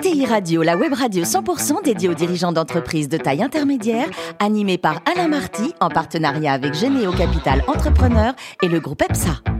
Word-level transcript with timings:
ETI 0.00 0.24
Radio, 0.24 0.62
la 0.62 0.78
web 0.78 0.94
radio 0.94 1.24
100% 1.24 1.84
dédiée 1.84 2.08
aux 2.08 2.14
dirigeants 2.14 2.52
d'entreprises 2.52 3.10
de 3.10 3.18
taille 3.18 3.42
intermédiaire, 3.42 4.08
animée 4.38 4.78
par 4.78 5.02
Alain 5.04 5.28
Marty 5.28 5.74
en 5.78 5.90
partenariat 5.90 6.54
avec 6.54 6.72
Généo 6.72 7.12
Capital 7.12 7.62
Entrepreneur 7.66 8.32
et 8.62 8.68
le 8.68 8.80
groupe 8.80 9.02
EPSA. 9.02 9.59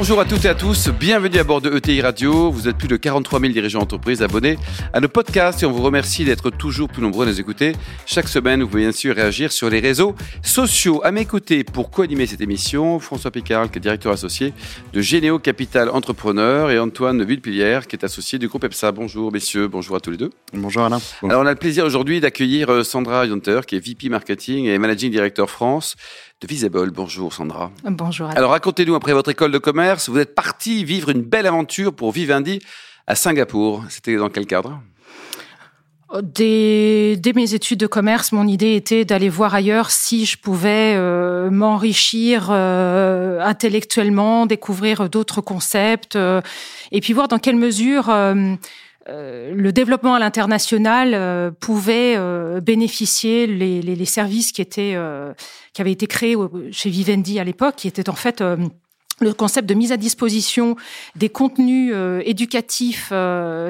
Bonjour 0.00 0.20
à 0.20 0.24
toutes 0.24 0.44
et 0.44 0.48
à 0.48 0.54
tous, 0.54 0.90
bienvenue 0.90 1.38
à 1.38 1.42
bord 1.42 1.60
de 1.60 1.76
ETI 1.76 2.02
Radio. 2.02 2.52
Vous 2.52 2.68
êtes 2.68 2.76
plus 2.78 2.86
de 2.86 2.96
43 2.96 3.40
000 3.40 3.52
dirigeants 3.52 3.80
d'entreprise 3.80 4.22
abonnés 4.22 4.56
à 4.92 5.00
nos 5.00 5.08
podcasts 5.08 5.64
et 5.64 5.66
on 5.66 5.72
vous 5.72 5.82
remercie 5.82 6.24
d'être 6.24 6.50
toujours 6.50 6.88
plus 6.88 7.02
nombreux 7.02 7.26
à 7.26 7.28
nous 7.28 7.40
écouter. 7.40 7.72
Chaque 8.06 8.28
semaine, 8.28 8.62
vous 8.62 8.68
pouvez 8.68 8.82
bien 8.82 8.92
sûr 8.92 9.16
réagir 9.16 9.50
sur 9.50 9.68
les 9.68 9.80
réseaux 9.80 10.14
sociaux. 10.40 11.00
À 11.02 11.10
mes 11.10 11.24
côtés, 11.24 11.64
pour 11.64 11.90
co-animer 11.90 12.26
cette 12.26 12.40
émission, 12.40 13.00
François 13.00 13.32
Picard, 13.32 13.72
qui 13.72 13.78
est 13.78 13.80
directeur 13.80 14.12
associé 14.12 14.54
de 14.92 15.00
Généo 15.00 15.40
Capital 15.40 15.88
Entrepreneur 15.88 16.70
et 16.70 16.78
Antoine 16.78 17.24
Villepilière, 17.24 17.88
qui 17.88 17.96
est 17.96 18.04
associé 18.04 18.38
du 18.38 18.46
groupe 18.46 18.62
EPSA. 18.62 18.92
Bonjour 18.92 19.32
messieurs, 19.32 19.66
bonjour 19.66 19.96
à 19.96 20.00
tous 20.00 20.12
les 20.12 20.16
deux. 20.16 20.30
Bonjour 20.52 20.84
Alain. 20.84 21.00
Alors 21.24 21.42
on 21.42 21.46
a 21.46 21.50
le 21.50 21.58
plaisir 21.58 21.84
aujourd'hui 21.84 22.20
d'accueillir 22.20 22.70
euh, 22.70 22.84
Sandra 22.84 23.26
Yonter, 23.26 23.62
qui 23.66 23.74
est 23.74 23.84
VP 23.84 24.10
Marketing 24.10 24.66
et 24.66 24.78
Managing 24.78 25.10
Director 25.10 25.50
France 25.50 25.96
de 26.40 26.46
Visible. 26.46 26.90
Bonjour 26.90 27.32
Sandra. 27.32 27.70
Bonjour. 27.84 28.28
Alors 28.30 28.52
racontez-nous, 28.52 28.94
après 28.94 29.12
votre 29.12 29.30
école 29.30 29.50
de 29.50 29.58
commerce, 29.58 30.08
vous 30.08 30.18
êtes 30.18 30.34
parti 30.34 30.84
vivre 30.84 31.08
une 31.08 31.22
belle 31.22 31.46
aventure 31.46 31.92
pour 31.92 32.12
Vivendi 32.12 32.60
à 33.06 33.14
Singapour. 33.14 33.84
C'était 33.88 34.16
dans 34.16 34.28
quel 34.28 34.46
cadre? 34.46 34.80
Dès, 36.22 37.16
dès, 37.18 37.34
mes 37.34 37.52
études 37.52 37.80
de 37.80 37.86
commerce, 37.86 38.32
mon 38.32 38.46
idée 38.46 38.76
était 38.76 39.04
d'aller 39.04 39.28
voir 39.28 39.54
ailleurs 39.54 39.90
si 39.90 40.24
je 40.24 40.38
pouvais 40.38 40.94
euh, 40.96 41.50
m'enrichir 41.50 42.48
euh, 42.50 43.42
intellectuellement, 43.42 44.46
découvrir 44.46 45.10
d'autres 45.10 45.42
concepts, 45.42 46.16
euh, 46.16 46.40
et 46.92 47.02
puis 47.02 47.12
voir 47.12 47.28
dans 47.28 47.38
quelle 47.38 47.56
mesure 47.56 48.08
euh, 48.08 48.34
euh, 48.34 48.56
le 49.08 49.70
développement 49.70 50.14
à 50.14 50.18
l'international 50.18 51.14
euh, 51.14 51.50
pouvait 51.50 52.14
euh, 52.16 52.60
bénéficier 52.60 53.46
les, 53.46 54.04
services 54.04 54.52
qui 54.52 54.62
avaient 54.62 55.92
été 55.92 56.06
créés 56.06 56.36
chez 56.72 56.90
Vivendi 56.90 57.38
à 57.38 57.44
l'époque, 57.44 57.76
qui 57.76 57.88
étaient 57.88 58.08
en 58.08 58.14
fait 58.14 58.42
le 59.20 59.32
concept 59.34 59.68
de 59.68 59.74
mise 59.74 59.92
à 59.92 59.96
disposition 59.96 60.76
des 61.16 61.28
contenus 61.28 61.94
éducatifs 62.24 63.12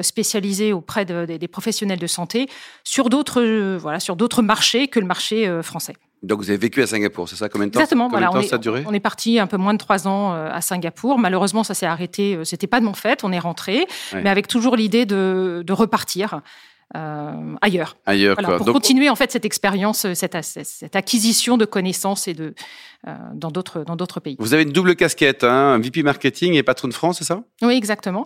spécialisés 0.01 0.71
auprès 0.71 1.05
de, 1.05 1.25
des 1.25 1.47
professionnels 1.47 1.99
de 1.99 2.07
santé 2.07 2.47
sur 2.83 3.09
d'autres 3.09 4.41
marchés 4.41 4.87
que 4.87 4.99
le 4.99 5.05
marché 5.07 5.61
français. 5.61 5.95
Donc 6.21 6.39
vous 6.39 6.49
avez 6.49 6.57
vécu 6.57 6.81
à 6.81 6.87
Singapour, 6.87 7.29
c'est 7.29 7.37
ça 7.37 7.47
Combien 7.47 7.67
de 7.67 7.71
temps? 7.71 7.79
Exactement. 7.79 8.05
Combien 8.09 8.27
voilà, 8.27 8.27
de 8.27 8.41
temps 8.41 8.45
on 8.47 8.49
ça 8.49 8.55
a 8.55 8.59
duré? 8.59 8.83
On 8.87 8.93
est 8.93 8.99
parti 8.99 9.39
un 9.39 9.47
peu 9.47 9.55
moins 9.57 9.73
de 9.73 9.77
trois 9.77 10.07
ans 10.07 10.33
euh, 10.33 10.49
à 10.51 10.59
Singapour. 10.61 11.17
Malheureusement, 11.17 11.63
ça 11.63 11.73
s'est 11.73 11.85
arrêté. 11.85 12.35
euh, 12.35 12.43
C'était 12.43 12.67
pas 12.67 12.79
de 12.81 12.85
mon 12.85 12.93
fait. 12.93 13.23
On 13.23 13.31
est 13.31 13.39
rentré, 13.39 13.85
Ouais. 14.13 14.21
mais 14.21 14.29
avec 14.29 14.47
toujours 14.47 14.75
l'idée 14.75 15.05
de, 15.05 15.63
de 15.65 15.73
repartir. 15.73 16.41
Euh, 16.97 17.55
ailleurs. 17.61 17.97
Ailleurs, 18.05 18.35
Voilà, 18.35 18.47
quoi. 18.49 18.57
pour 18.57 18.65
Donc, 18.67 18.75
continuer 18.75 19.09
en 19.09 19.15
fait 19.15 19.31
cette 19.31 19.45
expérience, 19.45 20.05
euh, 20.05 20.13
cette, 20.15 20.35
cette 20.43 20.95
acquisition 20.95 21.57
de 21.57 21.65
connaissances 21.65 22.27
et 22.27 22.33
de 22.33 22.53
euh, 23.07 23.13
dans 23.33 23.49
d'autres 23.51 23.83
dans 23.85 23.95
d'autres 23.95 24.19
pays. 24.19 24.35
vous 24.39 24.53
avez 24.53 24.63
une 24.63 24.71
double 24.71 24.95
casquette, 24.95 25.43
hein, 25.45 25.77
VP 25.79 26.03
Marketing 26.03 26.53
et 26.55 26.63
patron 26.63 26.87
de 26.89 26.93
France, 26.93 27.19
c'est 27.19 27.23
ça? 27.25 27.43
Oui, 27.61 27.73
exactement. 27.75 28.23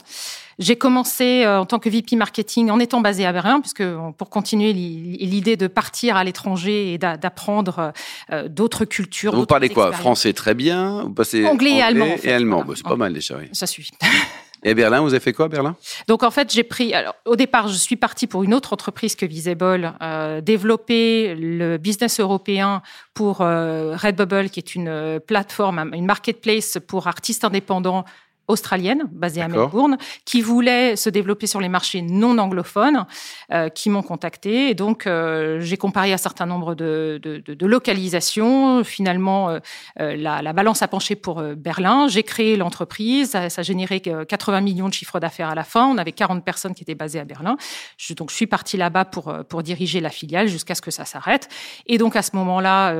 J'ai 0.59 0.75
commencé 0.75 1.43
euh, 1.45 1.59
en 1.59 1.65
tant 1.65 1.77
que 1.79 1.89
VP 1.89 2.15
marketing 2.15 2.69
en 2.71 2.79
étant 2.79 3.01
basée 3.01 3.25
à 3.25 3.33
Berlin, 3.33 3.59
puisque 3.59 3.81
euh, 3.81 4.11
pour 4.17 4.29
continuer 4.29 4.71
l'i- 4.73 5.17
l'idée 5.17 5.57
de 5.57 5.67
partir 5.67 6.15
à 6.15 6.23
l'étranger 6.23 6.93
et 6.93 6.97
d'a- 6.97 7.17
d'apprendre 7.17 7.91
euh, 8.31 8.47
d'autres 8.47 8.85
cultures. 8.85 9.35
Vous 9.35 9.45
parlez 9.45 9.69
quoi? 9.69 9.91
Français 9.91 10.33
très 10.33 10.53
bien 10.55 11.03
vous 11.03 11.13
passez 11.13 11.45
Anglais 11.45 11.73
et 11.77 11.81
allemand, 11.81 12.07
Et 12.23 12.31
allemand. 12.31 12.63
Bah, 12.65 12.73
c'est 12.75 12.83
pas 12.85 12.95
mal 12.95 13.13
déjà, 13.13 13.37
oui. 13.37 13.45
Ça 13.51 13.67
suffit. 13.67 13.91
Et 14.63 14.73
Berlin, 14.73 15.01
vous 15.01 15.09
avez 15.13 15.19
fait 15.19 15.33
quoi 15.33 15.45
à 15.45 15.49
Berlin? 15.49 15.75
Donc 16.07 16.23
en 16.23 16.31
fait, 16.31 16.51
j'ai 16.51 16.63
pris. 16.63 16.93
Alors, 16.93 17.15
au 17.25 17.35
départ, 17.35 17.67
je 17.67 17.75
suis 17.75 17.95
partie 17.95 18.27
pour 18.27 18.43
une 18.43 18.53
autre 18.53 18.73
entreprise 18.73 19.15
que 19.15 19.25
Visible, 19.25 19.93
euh, 20.01 20.41
développer 20.41 21.35
le 21.35 21.77
business 21.77 22.19
européen 22.19 22.81
pour 23.13 23.41
euh, 23.41 23.95
Redbubble, 23.95 24.49
qui 24.49 24.59
est 24.59 24.75
une 24.75 24.87
euh, 24.87 25.19
plateforme, 25.19 25.91
une 25.93 26.05
marketplace 26.05 26.77
pour 26.87 27.07
artistes 27.07 27.43
indépendants 27.43 28.05
australienne 28.47 29.03
basée 29.11 29.41
à. 29.41 29.47
Melbourne 29.47 29.97
qui 30.25 30.41
voulait 30.41 30.95
se 30.95 31.09
développer 31.09 31.47
sur 31.47 31.61
les 31.61 31.69
marchés 31.69 32.01
non 32.01 32.37
anglophones 32.37 33.05
euh, 33.51 33.69
qui 33.69 33.89
m'ont 33.89 34.01
contacté 34.01 34.69
et 34.69 34.73
donc 34.73 35.07
euh, 35.07 35.59
j'ai 35.61 35.77
comparé 35.77 36.11
un 36.11 36.17
certain 36.17 36.45
nombre 36.45 36.75
de, 36.75 37.19
de, 37.21 37.37
de, 37.37 37.53
de 37.53 37.65
localisations. 37.65 38.83
Finalement 38.83 39.49
euh, 39.49 39.59
la, 39.97 40.41
la 40.41 40.53
balance 40.53 40.81
a 40.81 40.87
penché 40.87 41.15
pour 41.15 41.41
Berlin. 41.41 42.07
J'ai 42.07 42.23
créé 42.23 42.57
l'entreprise. 42.57 43.31
Ça, 43.31 43.49
ça 43.49 43.61
générait 43.61 43.99
que 43.99 44.23
80 44.23 44.61
millions 44.61 44.89
de 44.89 44.93
chiffres 44.93 45.19
d'affaires 45.19 45.49
à 45.49 45.55
la 45.55 45.63
fin. 45.63 45.85
On 45.87 45.97
avait 45.97 46.11
40 46.11 46.43
personnes 46.43 46.73
qui 46.73 46.83
étaient 46.83 46.95
basées 46.95 47.19
à 47.19 47.25
Berlin. 47.25 47.57
Je, 47.97 48.13
donc 48.13 48.29
je 48.29 48.35
suis 48.35 48.47
partie 48.47 48.77
là-bas 48.77 49.05
pour 49.05 49.33
pour 49.47 49.63
diriger 49.63 49.99
la 49.99 50.09
filiale 50.09 50.47
jusqu'à 50.47 50.75
ce 50.75 50.81
que 50.81 50.91
ça 50.91 51.05
s'arrête. 51.05 51.47
Et 51.85 51.97
donc 51.97 52.15
à 52.15 52.21
ce 52.21 52.35
moment-là 52.35 52.95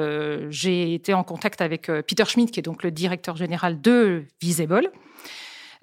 j'ai 0.50 0.94
été 0.94 1.14
en 1.14 1.24
contact 1.24 1.62
avec 1.62 1.88
Peter 1.88 2.25
Schmidt 2.25 2.52
qui 2.52 2.60
est 2.60 2.64
donc 2.64 2.84
le 2.84 2.92
directeur 2.92 3.36
général 3.36 3.81
de 3.81 4.25
Visible 4.42 4.92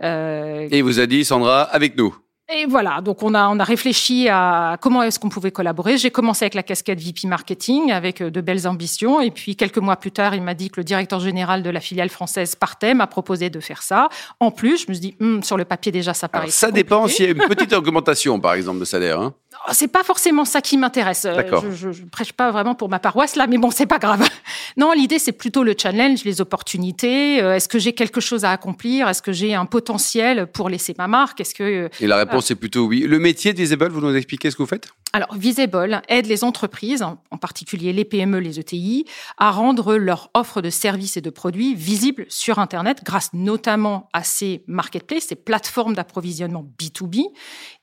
Et 0.02 0.78
il 0.78 0.82
vous 0.82 1.00
a 1.00 1.06
dit, 1.06 1.24
Sandra, 1.24 1.62
avec 1.62 1.96
nous. 1.96 2.14
Et 2.52 2.66
voilà, 2.66 3.00
donc 3.00 3.22
on 3.22 3.34
a, 3.34 3.48
on 3.48 3.58
a 3.58 3.64
réfléchi 3.64 4.28
à 4.28 4.76
comment 4.80 5.02
est-ce 5.02 5.18
qu'on 5.18 5.28
pouvait 5.28 5.50
collaborer. 5.52 5.98
J'ai 5.98 6.10
commencé 6.10 6.44
avec 6.44 6.54
la 6.54 6.62
casquette 6.62 7.00
VP 7.00 7.28
Marketing, 7.28 7.92
avec 7.92 8.20
euh, 8.20 8.30
de 8.30 8.40
belles 8.40 8.66
ambitions. 8.66 9.20
Et 9.20 9.30
puis, 9.30 9.56
quelques 9.56 9.78
mois 9.78 9.96
plus 9.96 10.10
tard, 10.10 10.34
il 10.34 10.42
m'a 10.42 10.54
dit 10.54 10.70
que 10.70 10.80
le 10.80 10.84
directeur 10.84 11.20
général 11.20 11.62
de 11.62 11.70
la 11.70 11.80
filiale 11.80 12.08
française 12.08 12.56
partait, 12.56 12.94
m'a 12.94 13.06
proposé 13.06 13.50
de 13.50 13.60
faire 13.60 13.82
ça. 13.82 14.08
En 14.40 14.50
plus, 14.50 14.84
je 14.84 14.86
me 14.88 14.94
suis 14.94 15.00
dit, 15.00 15.16
Hum, 15.20 15.42
sur 15.42 15.56
le 15.56 15.64
papier 15.64 15.92
déjà, 15.92 16.14
ça 16.14 16.28
paraît 16.28 16.44
Alors, 16.44 16.52
ça 16.54 16.70
dépend 16.70 17.06
s'il 17.08 17.24
y 17.26 17.28
a 17.28 17.32
une 17.32 17.48
petite 17.48 17.72
augmentation, 17.72 18.40
par 18.40 18.54
exemple, 18.54 18.80
de 18.80 18.84
salaire. 18.84 19.20
Hein. 19.20 19.34
Oh, 19.68 19.72
C'est 19.72 19.88
pas 19.88 20.02
forcément 20.02 20.44
ça 20.44 20.60
qui 20.60 20.76
m'intéresse. 20.76 21.24
Euh, 21.26 21.34
D'accord. 21.34 21.64
Je, 21.70 21.92
je 21.92 22.04
prêche 22.04 22.32
pas 22.32 22.50
vraiment 22.50 22.74
pour 22.74 22.88
ma 22.88 22.98
paroisse 22.98 23.36
là, 23.36 23.46
mais 23.46 23.58
bon, 23.58 23.70
c'est 23.70 23.86
pas 23.86 23.98
grave. 23.98 24.26
Non, 24.76 24.92
l'idée 24.92 25.18
c'est 25.18 25.32
plutôt 25.32 25.64
le 25.64 25.74
challenge, 25.76 26.22
les 26.24 26.40
opportunités. 26.40 27.42
Euh, 27.42 27.56
Est-ce 27.56 27.68
que 27.68 27.80
j'ai 27.80 27.92
quelque 27.92 28.20
chose 28.20 28.44
à 28.44 28.52
accomplir? 28.52 29.08
Est-ce 29.08 29.20
que 29.20 29.32
j'ai 29.32 29.54
un 29.54 29.66
potentiel 29.66 30.46
pour 30.46 30.68
laisser 30.68 30.94
ma 30.96 31.08
marque? 31.08 31.40
Est-ce 31.40 31.54
que 31.54 31.90
Et 32.00 32.06
la 32.06 32.16
réponse 32.18 32.39
est 32.48 32.54
plutôt 32.54 32.86
oui. 32.86 33.00
Le 33.00 33.18
métier 33.18 33.52
de 33.52 33.58
Visible, 33.58 33.88
vous 33.88 34.00
nous 34.00 34.14
expliquez 34.14 34.50
ce 34.50 34.56
que 34.56 34.62
vous 34.62 34.68
faites? 34.68 34.88
Alors, 35.12 35.34
Visible 35.34 36.00
aide 36.08 36.26
les 36.26 36.44
entreprises, 36.44 37.02
en 37.02 37.36
particulier 37.36 37.92
les 37.92 38.04
PME, 38.04 38.38
les 38.38 38.60
ETI, 38.60 39.04
à 39.36 39.50
rendre 39.50 39.96
leur 39.96 40.30
offre 40.34 40.62
de 40.62 40.70
services 40.70 41.16
et 41.16 41.20
de 41.20 41.30
produits 41.30 41.74
visibles 41.74 42.26
sur 42.28 42.58
Internet 42.58 43.02
grâce 43.04 43.32
notamment 43.32 44.08
à 44.12 44.22
ces 44.22 44.64
marketplaces, 44.66 45.24
ces 45.24 45.34
plateformes 45.34 45.94
d'approvisionnement 45.94 46.64
B2B 46.80 47.24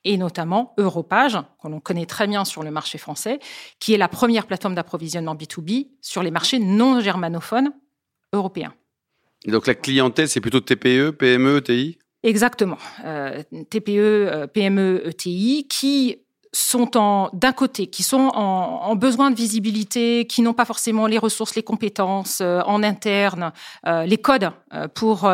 et 0.06 0.18
notamment 0.18 0.74
Europage, 0.78 1.38
que 1.62 1.68
l'on 1.68 1.80
connaît 1.80 2.06
très 2.06 2.28
bien 2.28 2.46
sur 2.46 2.64
le 2.64 2.72
marché 2.72 2.98
français, 2.98 3.40
qui 3.80 3.94
est 3.94 3.98
la 3.98 4.08
première 4.08 4.48
plateforme 4.48 4.76
d'approvisionnement 4.76 5.36
B2B 5.36 5.90
sur 6.02 6.24
les 6.24 6.32
marchés 6.32 6.60
non 6.60 7.02
germanophones 7.02 7.74
européens. 8.34 8.74
Et 9.46 9.52
Donc 9.52 9.68
la 9.68 9.76
clientèle, 9.76 10.30
c'est 10.30 10.42
plutôt 10.42 10.62
TPE, 10.62 11.12
PME, 11.12 11.62
TI 11.62 12.00
Exactement. 12.28 12.78
Euh, 13.06 13.42
TPE, 13.70 14.00
euh, 14.00 14.48
PME, 14.48 15.02
ETI 15.08 15.66
qui 15.70 16.18
sont 16.54 16.98
en 16.98 17.30
d'un 17.34 17.52
côté 17.52 17.88
qui 17.88 18.04
sont 18.04 18.32
en, 18.34 18.82
en 18.84 18.96
besoin 18.96 19.32
de 19.32 19.36
visibilité, 19.36 20.26
qui 20.28 20.42
n'ont 20.42 20.54
pas 20.54 20.66
forcément 20.66 21.08
les 21.08 21.18
ressources, 21.18 21.56
les 21.56 21.64
compétences 21.64 22.40
euh, 22.42 22.62
en 22.66 22.84
interne, 22.84 23.52
euh, 23.86 24.06
les 24.06 24.18
codes 24.18 24.52
euh, 24.74 24.88
pour 24.88 25.30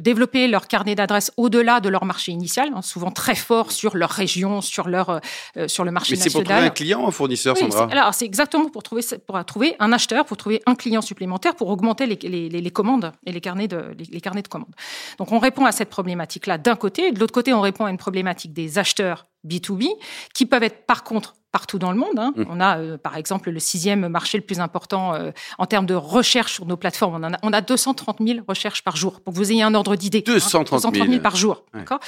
développer 0.00 0.48
leur 0.48 0.66
carnet 0.66 0.94
d'adresses 0.94 1.32
au-delà 1.36 1.80
de 1.80 1.88
leur 1.88 2.04
marché 2.04 2.32
initial, 2.32 2.70
hein, 2.74 2.82
souvent 2.82 3.10
très 3.10 3.34
fort 3.34 3.72
sur 3.72 3.96
leur 3.96 4.10
région, 4.10 4.60
sur 4.60 4.88
leur 4.88 5.20
sur 5.66 5.84
le 5.84 5.90
marché 5.90 6.14
Mais 6.14 6.22
c'est 6.22 6.30
pour 6.30 6.40
national. 6.40 6.58
trouver 6.58 6.66
un 6.68 6.74
client, 6.74 7.08
un 7.08 7.10
fournisseur, 7.10 7.54
Oui, 7.56 7.70
Sandra 7.70 7.88
alors 7.90 8.14
c'est 8.14 8.24
exactement 8.24 8.68
pour 8.68 8.82
trouver 8.82 9.02
pour 9.26 9.44
trouver 9.44 9.76
un 9.78 9.92
acheteur, 9.92 10.24
pour 10.24 10.36
trouver 10.36 10.62
un 10.66 10.74
client 10.74 11.00
supplémentaire, 11.00 11.54
pour 11.54 11.68
augmenter 11.68 12.06
les, 12.06 12.48
les, 12.48 12.70
commandes 12.70 13.12
et 13.26 13.32
les 13.32 13.40
carnets 13.40 13.68
de 13.68 13.94
les, 13.98 14.04
les 14.10 14.20
carnets 14.20 14.42
de 14.42 14.48
commandes. 14.48 14.74
Donc 15.18 15.32
on 15.32 15.38
répond 15.38 15.64
à 15.64 15.72
cette 15.72 15.90
problématique-là 15.90 16.58
d'un 16.58 16.76
côté, 16.76 17.08
et 17.08 17.12
de 17.12 17.20
l'autre 17.20 17.34
côté 17.34 17.52
on 17.52 17.60
répond 17.60 17.84
à 17.84 17.90
une 17.90 17.98
problématique 17.98 18.52
des 18.52 18.78
acheteurs 18.78 19.26
B2B 19.46 19.88
qui 20.34 20.46
peuvent 20.46 20.62
être 20.62 20.86
par 20.86 21.04
contre 21.04 21.34
partout 21.52 21.78
dans 21.78 21.90
le 21.92 21.98
monde. 21.98 22.18
hein. 22.18 22.32
Mm. 22.36 22.44
On 22.50 22.60
a 22.60 22.78
euh, 22.78 22.98
par 22.98 23.16
exemple 23.16 23.50
le 23.50 23.58
sixième 23.58 24.08
marché 24.08 24.38
le 24.38 24.44
plus 24.44 24.60
important 24.60 25.14
euh, 25.14 25.30
en 25.58 25.66
termes 25.66 25.86
de 25.86 25.94
recherche 25.94 26.52
sur 26.54 26.66
nos 26.66 26.76
plateformes. 26.76 27.22
On, 27.24 27.32
a, 27.32 27.36
on 27.42 27.52
a 27.52 27.60
230 27.60 28.18
000 28.20 28.40
recherches 28.46 28.82
par 28.82 28.96
jour 28.96 29.20
pour 29.20 29.32
que 29.32 29.38
vous 29.38 29.50
ayez 29.52 29.62
un 29.62 29.74
ordre 29.74 29.96
d'idée. 29.96 30.22
hein. 30.26 30.32
230 30.32 30.94
000. 30.96 31.20
par 31.20 31.36
jour. 31.36 31.64
Ouais. 31.72 31.80
D'accord? 31.80 32.00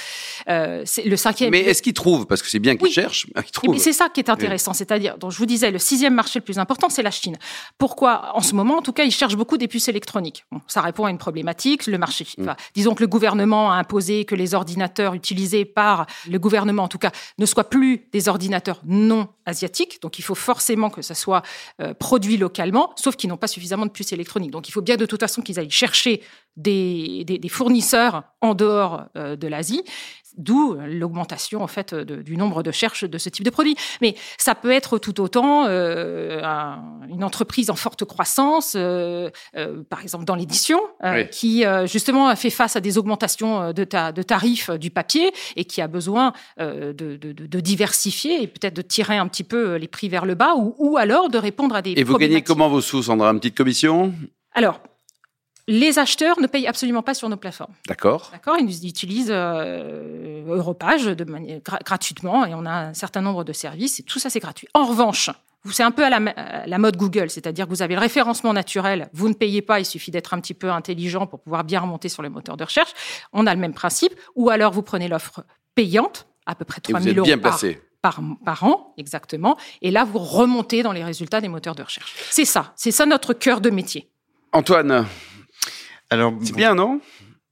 Euh, 0.49 0.83
c'est 0.85 1.03
le 1.03 1.15
cinquième. 1.17 1.51
Mais 1.51 1.61
est-ce 1.61 1.81
qu'ils 1.81 1.93
trouvent? 1.93 2.25
Parce 2.27 2.41
que 2.41 2.49
c'est 2.49 2.59
bien 2.59 2.75
qu'ils 2.75 2.85
Oui. 2.87 2.91
cherchent, 2.91 3.27
mais 3.67 3.79
c'est 3.79 3.93
ça 3.93 4.09
qui 4.09 4.19
est 4.19 4.29
intéressant, 4.29 4.73
c'est-à-dire, 4.73 5.15
je 5.29 5.37
vous 5.37 5.45
disais, 5.45 5.71
le 5.71 5.79
sixième 5.79 6.13
marché 6.13 6.39
le 6.39 6.45
plus 6.45 6.59
important, 6.59 6.89
c'est 6.89 7.03
la 7.03 7.11
Chine. 7.11 7.37
Pourquoi? 7.77 8.31
En 8.35 8.41
ce 8.41 8.53
moment, 8.55 8.77
en 8.77 8.81
tout 8.81 8.93
cas, 8.93 9.03
ils 9.03 9.11
cherchent 9.11 9.35
beaucoup 9.35 9.57
des 9.57 9.67
puces 9.67 9.87
électroniques. 9.87 10.45
Bon, 10.51 10.61
ça 10.67 10.81
répond 10.81 11.05
à 11.05 11.09
une 11.09 11.17
problématique. 11.17 11.87
Le 11.87 11.97
marché, 11.97 12.25
Mm. 12.37 12.43
enfin, 12.43 12.55
disons 12.75 12.93
que 12.95 13.01
le 13.01 13.07
gouvernement 13.07 13.71
a 13.71 13.75
imposé 13.75 14.25
que 14.25 14.35
les 14.35 14.53
ordinateurs 14.53 15.13
utilisés 15.13 15.65
par 15.65 16.05
le 16.29 16.37
gouvernement, 16.39 16.83
en 16.83 16.87
tout 16.87 16.97
cas, 16.99 17.11
ne 17.37 17.45
soient 17.45 17.69
plus 17.69 18.07
des 18.11 18.27
ordinateurs 18.29 18.81
non 18.85 19.27
Donc, 20.01 20.19
il 20.19 20.21
faut 20.21 20.35
forcément 20.35 20.89
que 20.89 21.01
ça 21.01 21.15
soit 21.15 21.41
euh, 21.81 21.93
produit 21.93 22.37
localement, 22.37 22.93
sauf 22.95 23.15
qu'ils 23.15 23.29
n'ont 23.29 23.37
pas 23.37 23.47
suffisamment 23.47 23.85
de 23.85 23.91
puces 23.91 24.13
électroniques. 24.13 24.51
Donc, 24.51 24.67
il 24.67 24.71
faut 24.71 24.81
bien 24.81 24.97
de 24.97 25.05
toute 25.05 25.19
façon 25.19 25.41
qu'ils 25.41 25.59
aillent 25.59 25.69
chercher 25.69 26.21
des, 26.57 27.23
des, 27.23 27.49
fournisseurs 27.49 28.23
en 28.41 28.53
dehors 28.55 29.05
de 29.15 29.47
l'Asie 29.47 29.83
d'où 30.37 30.75
l'augmentation 30.87 31.63
en 31.63 31.67
fait 31.67 31.93
du 31.93 32.37
nombre 32.37 32.63
de 32.63 32.71
cherches 32.71 33.03
de 33.03 33.17
ce 33.17 33.29
type 33.29 33.45
de 33.45 33.49
produit. 33.49 33.75
Mais 34.01 34.15
ça 34.37 34.55
peut 34.55 34.71
être 34.71 34.97
tout 34.97 35.21
autant 35.21 35.65
euh, 35.67 36.41
une 37.09 37.23
entreprise 37.23 37.69
en 37.69 37.75
forte 37.75 38.05
croissance, 38.05 38.73
euh, 38.75 39.29
euh, 39.55 39.83
par 39.89 40.01
exemple 40.01 40.25
dans 40.25 40.35
l'édition, 40.35 40.79
qui 41.31 41.63
justement 41.85 42.27
a 42.27 42.35
fait 42.35 42.49
face 42.49 42.75
à 42.75 42.81
des 42.81 42.97
augmentations 42.97 43.73
de, 43.73 43.83
de, 43.83 44.21
tarifs 44.23 44.69
du 44.71 44.89
papier 44.89 45.31
et 45.55 45.65
qui 45.65 45.81
a 45.81 45.87
besoin 45.87 46.33
de, 46.59 46.91
de, 46.93 47.59
diversifier 47.59 48.43
et 48.43 48.47
peut-être 48.47 48.75
de 48.75 48.81
tirer 48.81 49.17
un 49.17 49.27
petit 49.27 49.43
peu 49.43 49.75
les 49.75 49.87
prix 49.87 50.09
vers 50.09 50.25
le 50.25 50.35
bas 50.35 50.55
ou, 50.55 50.75
ou 50.77 50.97
alors 50.97 51.29
de 51.29 51.37
répondre 51.37 51.75
à 51.75 51.81
des. 51.81 51.91
Et 51.91 52.03
vous 52.03 52.17
gagnez 52.17 52.41
comment 52.41 52.69
vos 52.69 52.81
sous, 52.81 53.03
Sandra? 53.03 53.31
Une 53.31 53.39
petite 53.39 53.57
commission? 53.57 54.13
Alors, 54.53 54.81
les 55.71 55.99
acheteurs 55.99 56.39
ne 56.41 56.47
payent 56.47 56.67
absolument 56.67 57.01
pas 57.01 57.13
sur 57.13 57.29
nos 57.29 57.37
plateformes. 57.37 57.73
D'accord. 57.87 58.29
D'accord. 58.33 58.57
Ils 58.59 58.85
utilisent 58.85 59.31
euh, 59.31 60.45
Europage 60.45 61.05
de 61.05 61.23
manière 61.23 61.61
gratuitement 61.85 62.45
et 62.45 62.53
on 62.53 62.65
a 62.65 62.89
un 62.89 62.93
certain 62.93 63.21
nombre 63.21 63.45
de 63.45 63.53
services 63.53 64.01
et 64.01 64.03
tout 64.03 64.19
ça 64.19 64.29
c'est 64.29 64.41
gratuit. 64.41 64.67
En 64.73 64.85
revanche, 64.85 65.29
c'est 65.71 65.83
un 65.83 65.91
peu 65.91 66.03
à 66.03 66.09
la, 66.09 66.77
mode 66.77 66.97
Google, 66.97 67.29
c'est-à-dire 67.29 67.65
que 67.65 67.69
vous 67.69 67.81
avez 67.81 67.95
le 67.95 68.01
référencement 68.01 68.51
naturel, 68.51 69.09
vous 69.13 69.29
ne 69.29 69.33
payez 69.33 69.61
pas, 69.61 69.79
il 69.79 69.85
suffit 69.85 70.11
d'être 70.11 70.33
un 70.33 70.41
petit 70.41 70.53
peu 70.53 70.69
intelligent 70.69 71.25
pour 71.25 71.39
pouvoir 71.39 71.63
bien 71.63 71.79
remonter 71.79 72.09
sur 72.09 72.21
les 72.21 72.29
moteurs 72.29 72.57
de 72.57 72.65
recherche. 72.65 72.91
On 73.31 73.47
a 73.47 73.53
le 73.53 73.61
même 73.61 73.73
principe. 73.73 74.13
Ou 74.35 74.49
alors 74.49 74.73
vous 74.73 74.81
prenez 74.81 75.07
l'offre 75.07 75.45
payante, 75.73 76.27
à 76.45 76.55
peu 76.55 76.65
près 76.65 76.81
3 76.81 76.99
000 76.99 77.15
euros 77.15 77.25
bien 77.25 77.37
par, 77.37 77.51
placé. 77.51 77.79
Par, 78.01 78.19
par, 78.43 78.63
an, 78.63 78.93
exactement. 78.97 79.55
Et 79.81 79.91
là, 79.91 80.03
vous 80.03 80.19
remontez 80.19 80.83
dans 80.83 80.91
les 80.91 81.03
résultats 81.03 81.39
des 81.39 81.47
moteurs 81.47 81.75
de 81.75 81.83
recherche. 81.83 82.13
C'est 82.29 82.45
ça, 82.45 82.73
c'est 82.75 82.91
ça 82.91 83.05
notre 83.05 83.33
cœur 83.33 83.61
de 83.61 83.69
métier. 83.69 84.09
Antoine, 84.51 85.05
alors, 86.11 86.33
c'est 86.43 86.55
bien, 86.55 86.75
non? 86.75 86.99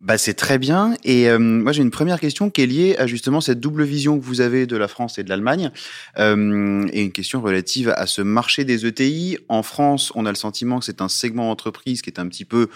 Bah, 0.01 0.17
c'est 0.17 0.33
très 0.33 0.57
bien. 0.57 0.95
Et 1.03 1.29
euh, 1.29 1.39
moi, 1.39 1.71
j'ai 1.71 1.81
une 1.81 1.91
première 1.91 2.19
question 2.19 2.49
qui 2.49 2.61
est 2.61 2.65
liée 2.65 2.95
à 2.97 3.07
justement 3.07 3.41
cette 3.41 3.59
double 3.59 3.83
vision 3.83 4.19
que 4.19 4.23
vous 4.23 4.41
avez 4.41 4.65
de 4.65 4.75
la 4.77 4.87
France 4.87 5.17
et 5.17 5.23
de 5.23 5.29
l'Allemagne, 5.29 5.71
euh, 6.17 6.87
et 6.91 7.01
une 7.01 7.11
question 7.11 7.41
relative 7.41 7.89
à 7.89 8.05
ce 8.05 8.21
marché 8.21 8.65
des 8.65 8.85
ETI. 8.85 9.37
En 9.47 9.63
France, 9.63 10.11
on 10.15 10.25
a 10.25 10.29
le 10.29 10.35
sentiment 10.35 10.79
que 10.79 10.85
c'est 10.85 11.01
un 11.01 11.07
segment 11.07 11.47
d'entreprise 11.47 12.01
qui 12.01 12.09
est 12.09 12.19
un 12.19 12.27
petit 12.27 12.45
peu 12.45 12.67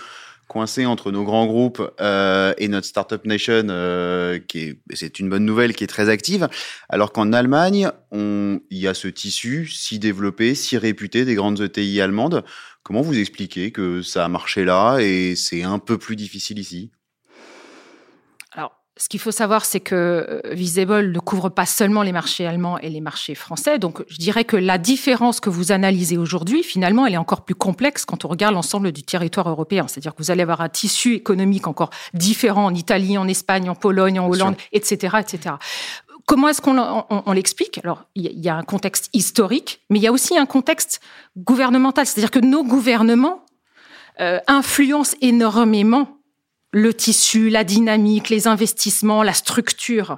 coincé 0.48 0.86
entre 0.86 1.12
nos 1.12 1.24
grands 1.24 1.46
groupes 1.46 1.82
euh, 2.00 2.54
et 2.58 2.68
notre 2.68 2.88
startup 2.88 3.26
nation, 3.26 3.68
euh, 3.70 4.40
qui 4.40 4.60
est, 4.60 4.80
c'est 4.94 5.20
une 5.20 5.30
bonne 5.30 5.46
nouvelle, 5.46 5.76
qui 5.76 5.84
est 5.84 5.88
très 5.88 6.10
active. 6.10 6.48
Alors 6.90 7.12
qu'en 7.12 7.34
Allemagne, 7.34 7.90
on, 8.12 8.60
il 8.70 8.78
y 8.78 8.88
a 8.88 8.94
ce 8.94 9.08
tissu 9.08 9.68
si 9.68 10.00
développé, 10.00 10.56
si 10.56 10.78
réputé 10.78 11.26
des 11.26 11.36
grandes 11.36 11.62
ETI 11.62 12.02
allemandes. 12.02 12.44
Comment 12.84 13.02
vous 13.02 13.18
expliquez 13.18 13.72
que 13.72 14.02
ça 14.02 14.26
a 14.26 14.28
marché 14.28 14.66
là 14.66 14.98
et 15.00 15.36
c'est 15.36 15.64
un 15.64 15.80
peu 15.80 15.98
plus 15.98 16.16
difficile 16.16 16.60
ici? 16.60 16.92
Ce 18.96 19.10
qu'il 19.10 19.20
faut 19.20 19.32
savoir, 19.32 19.66
c'est 19.66 19.80
que 19.80 19.96
euh, 20.46 20.54
Visible 20.54 21.12
ne 21.12 21.20
couvre 21.20 21.50
pas 21.50 21.66
seulement 21.66 22.04
les 22.04 22.12
marchés 22.12 22.46
allemands 22.46 22.78
et 22.78 22.90
les 22.90 23.02
marchés 23.02 23.34
français. 23.34 23.80
Donc, 23.80 24.04
je 24.08 24.18
dirais 24.18 24.46
que 24.46 24.56
la 24.56 24.78
différence 24.78 25.40
que 25.40 25.50
vous 25.50 25.72
analysez 25.72 26.18
aujourd'hui, 26.18 26.62
finalement, 26.62 27.08
elle 27.08 27.16
est 27.16 27.18
encore 27.18 27.44
plus 27.44 27.56
complexe 27.56 28.06
quand 28.06 28.24
on 28.24 28.28
regarde 28.28 28.54
l'ensemble 28.54 28.92
du 28.92 29.02
territoire 29.02 29.50
européen. 29.50 29.88
C'est-à-dire 29.88 30.14
que 30.14 30.22
vous 30.22 30.30
allez 30.30 30.44
avoir 30.44 30.62
un 30.62 30.70
tissu 30.70 31.16
économique 31.16 31.66
encore 31.66 31.90
différent 32.14 32.66
en 32.66 32.74
Italie, 32.76 33.18
en 33.18 33.28
Espagne, 33.28 33.68
en 33.68 33.76
Pologne, 33.76 34.20
en 34.20 34.30
Hollande, 34.30 34.56
etc., 34.72 35.18
etc. 35.20 35.56
Comment 36.28 36.50
est-ce 36.50 36.62
qu'on 36.62 37.32
l'explique? 37.34 37.80
Alors, 37.84 38.06
il 38.16 38.40
y 38.40 38.48
a 38.48 38.56
un 38.56 38.64
contexte 38.64 39.10
historique, 39.12 39.82
mais 39.90 40.00
il 40.00 40.04
y 40.04 40.08
a 40.08 40.12
aussi 40.12 40.38
un 40.38 40.46
contexte 40.46 41.02
gouvernemental. 41.36 42.06
C'est-à-dire 42.06 42.32
que 42.32 42.40
nos 42.40 42.64
gouvernements 42.64 43.44
euh, 44.22 44.40
influencent 44.48 45.18
énormément 45.22 46.20
le 46.74 46.94
tissu, 46.94 47.50
la 47.50 47.64
dynamique, 47.64 48.30
les 48.30 48.48
investissements, 48.48 49.24
la 49.24 49.34
structure 49.34 50.18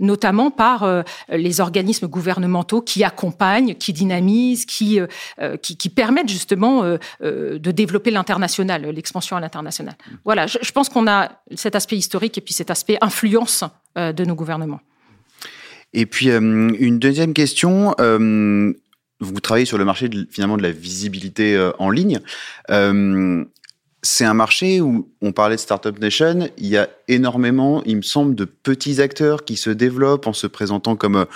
notamment 0.00 0.52
par 0.52 0.84
euh, 0.84 1.02
les 1.28 1.60
organismes 1.60 2.06
gouvernementaux 2.06 2.80
qui 2.82 3.02
accompagnent, 3.02 3.74
qui 3.74 3.92
dynamisent, 3.92 4.64
qui, 4.64 5.00
euh, 5.00 5.56
qui, 5.56 5.76
qui, 5.76 5.88
permettent 5.88 6.28
justement 6.28 6.84
de 7.20 7.70
développer 7.72 8.12
l'international, 8.12 8.82
l'expansion 8.90 9.36
à 9.36 9.40
l'international. 9.40 9.96
Voilà, 10.24 10.46
je, 10.46 10.70
pense 10.70 10.88
qu'on 10.88 11.08
a 11.08 11.42
cet 11.56 11.74
aspect 11.74 11.96
historique 11.96 12.38
et 12.38 12.40
puis 12.40 12.54
cet 12.54 12.70
aspect 12.70 12.96
influence 13.00 13.64
de 13.96 14.24
nos 14.24 14.36
gouvernements. 14.36 14.80
Et 15.92 16.06
puis, 16.06 16.30
euh, 16.30 16.40
une 16.40 16.98
deuxième 16.98 17.34
question. 17.34 17.94
Euh, 18.00 18.72
vous 19.20 19.40
travaillez 19.40 19.66
sur 19.66 19.78
le 19.78 19.84
marché 19.84 20.08
finalement 20.30 20.56
de 20.56 20.62
la 20.62 20.70
visibilité 20.70 21.56
euh, 21.56 21.72
en 21.78 21.90
ligne. 21.90 22.20
C'est 24.02 24.24
un 24.24 24.34
marché 24.34 24.80
où 24.80 25.08
on 25.20 25.32
parlait 25.32 25.56
de 25.56 25.60
Startup 25.60 25.98
Nation. 25.98 26.48
Il 26.56 26.66
y 26.66 26.76
a 26.76 26.88
énormément, 27.08 27.82
il 27.84 27.96
me 27.96 28.02
semble, 28.02 28.34
de 28.34 28.44
petits 28.44 29.00
acteurs 29.00 29.44
qui 29.44 29.56
se 29.56 29.70
développent 29.70 30.26
en 30.26 30.32
se 30.32 30.46
présentant 30.46 30.96
comme 30.96 31.26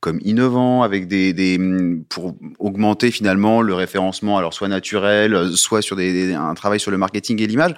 comme 0.00 0.18
innovants, 0.24 0.82
avec 0.82 1.08
des, 1.08 1.34
des 1.34 1.60
pour 2.08 2.34
augmenter 2.58 3.10
finalement 3.10 3.60
le 3.60 3.74
référencement, 3.74 4.38
alors 4.38 4.54
soit 4.54 4.68
naturel, 4.68 5.54
soit 5.54 5.82
sur 5.82 5.94
des, 5.94 6.32
un 6.32 6.54
travail 6.54 6.80
sur 6.80 6.90
le 6.90 6.96
marketing 6.96 7.40
et 7.42 7.46
l'image. 7.46 7.74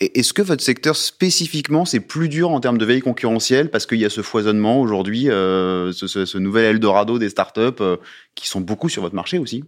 Est-ce 0.00 0.32
que 0.32 0.42
votre 0.42 0.62
secteur 0.62 0.96
spécifiquement, 0.96 1.84
c'est 1.84 2.00
plus 2.00 2.28
dur 2.28 2.50
en 2.50 2.60
termes 2.60 2.78
de 2.78 2.84
veille 2.84 3.00
concurrentielle 3.00 3.70
parce 3.70 3.86
qu'il 3.86 3.98
y 3.98 4.04
a 4.04 4.10
ce 4.10 4.22
foisonnement 4.22 4.80
aujourd'hui, 4.80 5.30
euh, 5.30 5.92
ce, 5.92 6.06
ce, 6.06 6.38
nouvel 6.38 6.64
Eldorado 6.64 7.18
des 7.18 7.28
startups 7.28 7.80
euh, 7.80 7.96
qui 8.34 8.48
sont 8.48 8.60
beaucoup 8.60 8.88
sur 8.88 9.02
votre 9.02 9.14
marché 9.14 9.38
aussi? 9.38 9.62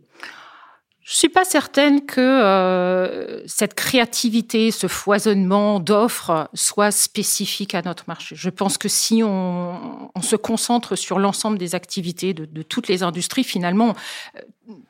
Je 1.08 1.14
suis 1.14 1.28
pas 1.28 1.44
certaine 1.44 2.04
que 2.04 2.20
euh, 2.20 3.40
cette 3.46 3.74
créativité, 3.74 4.72
ce 4.72 4.88
foisonnement 4.88 5.78
d'offres 5.78 6.50
soit 6.52 6.90
spécifique 6.90 7.76
à 7.76 7.82
notre 7.82 8.06
marché. 8.08 8.34
Je 8.34 8.50
pense 8.50 8.76
que 8.76 8.88
si 8.88 9.22
on, 9.22 10.10
on 10.12 10.20
se 10.20 10.34
concentre 10.34 10.96
sur 10.96 11.20
l'ensemble 11.20 11.58
des 11.58 11.76
activités 11.76 12.34
de, 12.34 12.44
de, 12.44 12.62
toutes 12.62 12.88
les 12.88 13.04
industries, 13.04 13.44
finalement, 13.44 13.94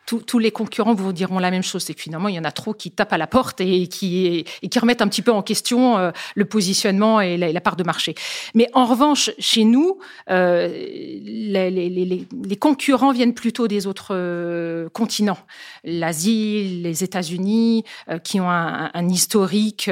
tous 0.07 0.39
les 0.39 0.51
concurrents 0.51 0.95
vous 0.95 1.13
diront 1.13 1.39
la 1.39 1.51
même 1.51 1.63
chose, 1.63 1.83
c'est 1.83 1.95
que 1.95 2.01
finalement, 2.01 2.29
il 2.29 2.35
y 2.37 2.39
en 2.39 2.45
a 2.45 2.53
trop 2.53 2.73
qui 2.73 2.91
tapent 2.91 3.13
à 3.13 3.19
la 3.19 3.27
porte 3.27 3.61
et 3.61 3.89
qui, 3.89 4.45
et 4.63 4.69
qui 4.69 4.79
remettent 4.79 5.03
un 5.03 5.09
petit 5.09 5.23
peu 5.23 5.33
en 5.33 5.43
question 5.43 5.99
euh, 5.99 6.11
le 6.35 6.45
positionnement 6.45 7.21
et 7.21 7.37
la, 7.37 7.61
part 7.61 7.77
de 7.77 7.83
marché. 7.83 8.15
Mais 8.55 8.69
en 8.73 8.87
revanche, 8.87 9.31
chez 9.39 9.65
nous, 9.65 9.99
euh, 10.31 10.69
les, 10.69 11.71
les, 11.71 11.89
les, 11.91 12.57
concurrents 12.57 13.13
viennent 13.13 13.35
plutôt 13.35 13.69
des 13.69 13.87
autres 13.87 14.15
euh, 14.15 14.89
continents. 14.91 15.39
L'Asie, 15.85 16.81
les 16.83 17.05
États-Unis, 17.05 17.85
qui 18.23 18.41
ont 18.41 18.51
un, 18.51 18.91
un 18.93 19.09
historique, 19.09 19.91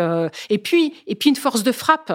et, 0.51 0.59
puis, 0.59 0.95
et 1.07 1.15
puis 1.15 1.31
une 1.31 1.37
force 1.37 1.63
de 1.63 1.73
frappe. 1.73 2.13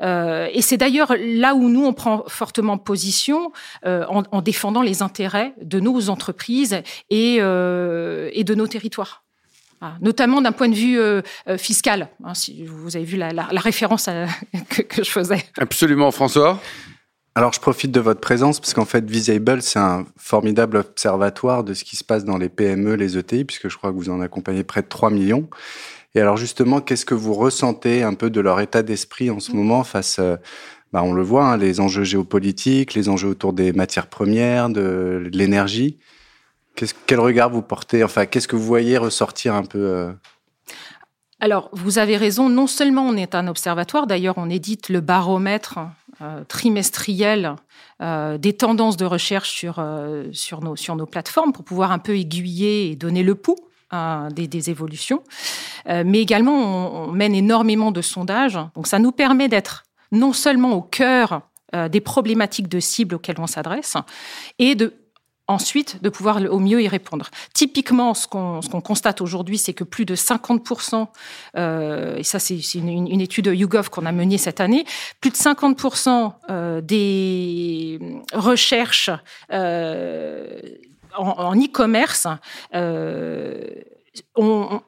Euh, 0.00 0.48
et 0.52 0.62
c'est 0.62 0.76
d'ailleurs 0.76 1.14
là 1.18 1.54
où 1.54 1.68
nous, 1.68 1.84
on 1.84 1.92
prend 1.92 2.24
fortement 2.28 2.78
position 2.78 3.52
euh, 3.84 4.04
en, 4.08 4.22
en, 4.30 4.42
défendant 4.42 4.82
les 4.82 5.02
intérêts 5.02 5.54
de 5.60 5.80
nos 5.80 6.08
entreprises 6.08 6.82
et, 7.10 7.38
euh, 7.40 8.30
et 8.32 8.44
de 8.44 8.54
nos 8.54 8.66
territoires. 8.66 9.24
notamment 10.00 10.42
d'un 10.42 10.52
point 10.52 10.68
de 10.68 10.74
vue 10.74 10.98
euh, 10.98 11.22
fiscal. 11.56 12.08
Hein, 12.24 12.34
si 12.34 12.64
vous 12.64 12.96
avez 12.96 13.04
vu 13.04 13.16
la, 13.16 13.32
la, 13.32 13.48
la 13.50 13.60
référence 13.60 14.08
à, 14.08 14.26
que, 14.68 14.82
que, 14.82 15.02
je 15.02 15.10
faisais. 15.10 15.44
Absolument, 15.58 16.10
François. 16.10 16.60
Alors, 17.36 17.52
je 17.52 17.60
profite 17.60 17.92
de 17.92 18.00
votre 18.00 18.20
présence 18.20 18.58
parce 18.58 18.74
qu'en 18.74 18.84
fait, 18.84 19.08
Visible, 19.08 19.62
c'est 19.62 19.78
un 19.78 20.04
formidable 20.16 20.78
observatoire 20.78 21.62
de 21.62 21.74
ce 21.74 21.84
qui 21.84 21.96
se 21.96 22.02
passe 22.02 22.24
dans 22.24 22.36
les 22.36 22.48
PME, 22.48 22.94
les 22.94 23.16
ETI, 23.16 23.44
puisque 23.44 23.68
je 23.68 23.76
crois 23.76 23.90
que 23.90 23.96
vous 23.96 24.10
en 24.10 24.20
accompagnez 24.20 24.64
près 24.64 24.82
de 24.82 24.88
3 24.88 25.10
millions. 25.10 25.48
Et 26.14 26.20
alors 26.20 26.36
justement, 26.36 26.80
qu'est-ce 26.80 27.04
que 27.04 27.14
vous 27.14 27.34
ressentez 27.34 28.02
un 28.02 28.14
peu 28.14 28.30
de 28.30 28.40
leur 28.40 28.60
état 28.60 28.82
d'esprit 28.82 29.30
en 29.30 29.40
ce 29.40 29.52
moment 29.52 29.84
face, 29.84 30.18
euh, 30.18 30.36
bah, 30.92 31.02
on 31.04 31.12
le 31.12 31.22
voit, 31.22 31.44
hein, 31.44 31.56
les 31.56 31.80
enjeux 31.80 32.04
géopolitiques, 32.04 32.94
les 32.94 33.08
enjeux 33.08 33.28
autour 33.28 33.52
des 33.52 33.72
matières 33.72 34.08
premières, 34.08 34.68
de, 34.68 35.28
l'énergie. 35.32 35.98
quel 37.06 37.20
regard 37.20 37.50
vous 37.50 37.62
portez 37.62 38.02
Enfin, 38.02 38.26
qu'est-ce 38.26 38.48
que 38.48 38.56
vous 38.56 38.64
voyez 38.64 38.98
ressortir 38.98 39.54
un 39.54 39.64
peu 39.64 39.78
euh? 39.78 40.12
Alors, 41.38 41.70
vous 41.72 41.98
avez 41.98 42.16
raison. 42.16 42.48
Non 42.48 42.66
seulement 42.66 43.02
on 43.02 43.16
est 43.16 43.34
un 43.34 43.48
observatoire, 43.48 44.06
d'ailleurs, 44.06 44.36
on 44.36 44.50
édite 44.50 44.88
le 44.90 45.00
baromètre 45.00 45.78
euh, 46.20 46.44
trimestriel 46.44 47.56
euh, 48.02 48.36
des 48.36 48.52
tendances 48.52 48.98
de 48.98 49.06
recherche 49.06 49.50
sur, 49.50 49.76
euh, 49.78 50.24
sur, 50.32 50.60
nos, 50.60 50.76
sur 50.76 50.96
nos 50.96 51.06
plateformes 51.06 51.52
pour 51.52 51.64
pouvoir 51.64 51.92
un 51.92 51.98
peu 51.98 52.14
aiguiller 52.14 52.90
et 52.90 52.96
donner 52.96 53.22
le 53.22 53.34
pouls 53.34 53.56
des, 53.92 54.70
évolutions. 54.70 55.22
Euh, 55.88 56.04
mais 56.06 56.20
également, 56.20 57.04
on, 57.04 57.12
mène 57.12 57.34
énormément 57.34 57.90
de 57.90 58.02
sondages. 58.02 58.58
Donc, 58.74 58.86
ça 58.86 58.98
nous 58.98 59.12
permet 59.12 59.48
d'être 59.48 59.84
non 60.12 60.32
seulement 60.32 60.72
au 60.72 60.82
cœur 60.82 61.42
euh, 61.74 61.88
des 61.88 62.00
problématiques 62.00 62.68
de 62.68 62.80
cibles 62.80 63.14
auxquelles 63.14 63.40
on 63.40 63.46
s'adresse, 63.46 63.96
et 64.58 64.74
de 64.74 64.94
ensuite 65.50 66.02
de 66.02 66.08
pouvoir 66.08 66.40
au 66.50 66.58
mieux 66.58 66.80
y 66.80 66.88
répondre. 66.88 67.28
Typiquement, 67.52 68.14
ce 68.14 68.26
qu'on 68.28 68.60
qu 68.60 68.80
constate 68.82 69.20
aujourd'hui, 69.20 69.58
c'est 69.58 69.74
que 69.74 69.84
plus 69.84 70.04
de 70.04 70.14
50%, 70.14 71.08
euh, 71.56 72.16
et 72.16 72.22
ça 72.22 72.38
c'est 72.38 72.58
une, 72.74 73.08
une, 73.08 73.20
étude 73.20 73.46
YouGov 73.46 73.90
qu'on 73.90 74.06
a 74.06 74.12
menée 74.12 74.38
cette 74.38 74.60
année, 74.60 74.84
plus 75.20 75.30
de 75.30 75.36
50% 75.36 76.32
euh, 76.50 76.80
des 76.80 77.98
recherches 78.32 79.10
euh, 79.52 80.60
en 81.16 81.54
e-commerce 81.56 82.26
euh, 82.74 83.64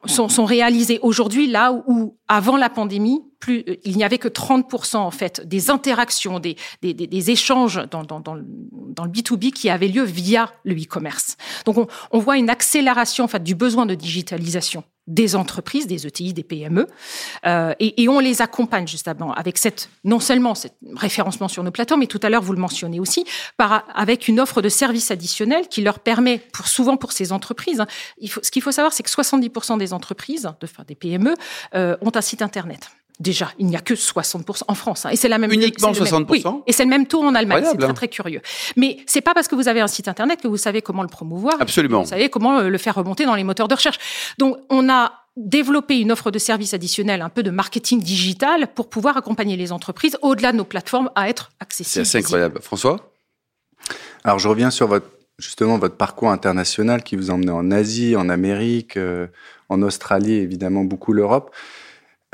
sont, 0.05 0.29
sont 0.29 0.45
réalisés 0.45 0.99
aujourd'hui 1.01 1.47
là 1.47 1.73
où, 1.87 2.17
avant 2.27 2.57
la 2.57 2.69
pandémie, 2.69 3.21
plus, 3.39 3.63
euh, 3.67 3.75
il 3.83 3.97
n'y 3.97 4.03
avait 4.03 4.17
que 4.17 4.27
30% 4.27 4.97
en 4.97 5.11
fait 5.11 5.45
des 5.47 5.69
interactions, 5.69 6.39
des, 6.39 6.55
des, 6.81 6.93
des 6.93 7.31
échanges 7.31 7.81
dans, 7.89 8.03
dans, 8.03 8.19
dans, 8.19 8.35
dans, 8.35 9.05
le 9.05 9.11
B2B 9.11 9.51
qui 9.51 9.69
avaient 9.69 9.87
lieu 9.87 10.03
via 10.03 10.51
le 10.63 10.75
e-commerce. 10.75 11.37
Donc 11.65 11.77
on, 11.77 11.87
on, 12.11 12.19
voit 12.19 12.37
une 12.37 12.49
accélération 12.49 13.25
en 13.25 13.27
fait 13.27 13.43
du 13.43 13.55
besoin 13.55 13.85
de 13.85 13.95
digitalisation 13.95 14.83
des 15.07 15.35
entreprises, 15.35 15.87
des 15.87 16.07
ETI, 16.07 16.33
des 16.33 16.43
PME, 16.43 16.87
euh, 17.45 17.73
et, 17.79 18.03
et, 18.03 18.07
on 18.07 18.19
les 18.19 18.41
accompagne 18.41 18.87
justement 18.87 19.33
avec 19.33 19.57
cette 19.57 19.89
non 20.03 20.19
seulement 20.19 20.55
cette 20.55 20.75
référencement 20.95 21.47
sur 21.47 21.63
nos 21.63 21.71
plateformes, 21.71 22.01
mais 22.01 22.07
tout 22.07 22.19
à 22.23 22.29
l'heure 22.29 22.41
vous 22.41 22.53
le 22.53 22.59
mentionnez 22.59 22.99
aussi, 22.99 23.25
par, 23.57 23.83
avec 23.93 24.27
une 24.27 24.39
offre 24.39 24.61
de 24.61 24.69
services 24.69 25.11
additionnels 25.11 25.67
qui 25.67 25.81
leur 25.81 25.99
permet, 25.99 26.39
pour 26.53 26.67
souvent 26.67 26.95
pour 26.95 27.11
ces 27.11 27.31
entreprises, 27.31 27.81
hein, 27.81 27.87
il 28.17 28.31
faut, 28.31 28.41
ce 28.43 28.51
qu'il 28.51 28.61
faut 28.61 28.71
savoir, 28.71 28.93
c'est 28.93 29.03
que 29.03 29.09
70% 29.09 29.77
des 29.77 29.93
entreprises, 29.93 30.43
de, 30.43 30.65
enfin, 30.65 30.83
des 30.87 30.95
PME, 30.95 31.33
euh, 31.75 31.97
ont 32.01 32.11
un 32.15 32.21
site 32.21 32.41
internet. 32.41 32.89
Déjà, 33.19 33.51
il 33.59 33.67
n'y 33.67 33.75
a 33.75 33.79
que 33.79 33.93
60% 33.93 34.63
en 34.67 34.75
France. 34.75 35.05
Hein, 35.05 35.09
et 35.11 35.15
c'est 35.15 35.29
la 35.29 35.37
même 35.37 35.51
Uniquement 35.51 35.91
60% 35.91 36.25
oui, 36.29 36.43
Et 36.65 36.73
c'est 36.73 36.83
le 36.83 36.89
même 36.89 37.05
taux 37.05 37.23
en 37.23 37.35
Allemagne. 37.35 37.63
C'est 37.69 37.77
très, 37.77 37.93
très 37.93 38.07
curieux. 38.07 38.41
Mais 38.75 38.97
c'est 39.05 39.21
pas 39.21 39.33
parce 39.33 39.47
que 39.47 39.55
vous 39.55 39.67
avez 39.67 39.81
un 39.81 39.87
site 39.87 40.07
internet 40.07 40.41
que 40.41 40.47
vous 40.47 40.57
savez 40.57 40.81
comment 40.81 41.03
le 41.03 41.07
promouvoir. 41.07 41.55
Absolument. 41.59 42.01
Vous 42.01 42.09
savez 42.09 42.29
comment 42.29 42.59
euh, 42.59 42.69
le 42.69 42.77
faire 42.77 42.95
remonter 42.95 43.25
dans 43.25 43.35
les 43.35 43.43
moteurs 43.43 43.67
de 43.67 43.75
recherche. 43.75 43.99
Donc, 44.39 44.57
on 44.69 44.89
a 44.89 45.13
développé 45.37 45.99
une 45.99 46.11
offre 46.11 46.31
de 46.31 46.39
services 46.39 46.73
additionnels, 46.73 47.21
un 47.21 47.29
peu 47.29 47.43
de 47.43 47.51
marketing 47.51 48.01
digital 48.01 48.67
pour 48.73 48.89
pouvoir 48.89 49.17
accompagner 49.17 49.57
les 49.57 49.71
entreprises 49.71 50.17
au-delà 50.21 50.51
de 50.51 50.57
nos 50.57 50.65
plateformes 50.65 51.09
à 51.15 51.29
être 51.29 51.51
accessibles. 51.59 52.05
C'est 52.05 52.17
assez 52.17 52.25
incroyable. 52.25 52.61
François? 52.61 53.11
Alors, 54.23 54.39
je 54.39 54.47
reviens 54.47 54.71
sur 54.71 54.87
votre, 54.87 55.07
justement, 55.37 55.77
votre 55.77 55.97
parcours 55.97 56.29
international 56.29 57.03
qui 57.03 57.15
vous 57.15 57.29
a 57.29 57.33
emmené 57.33 57.51
en 57.51 57.71
Asie, 57.71 58.15
en 58.15 58.29
Amérique, 58.29 58.97
euh, 58.97 59.27
en 59.69 59.81
Australie, 59.81 60.33
évidemment, 60.33 60.83
beaucoup 60.83 61.13
l'Europe. 61.13 61.53